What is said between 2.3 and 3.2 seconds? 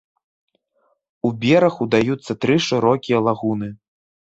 тры шырокія